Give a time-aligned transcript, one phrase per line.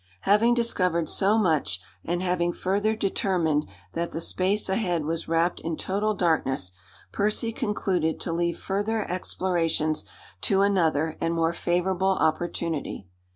[0.21, 5.77] Having discovered so much, and having further determined that the space ahead was wrapped in
[5.77, 6.71] total darkness,
[7.11, 10.03] Percy concluded to leave further explorations
[10.41, 13.09] to another and more favorable opportunity.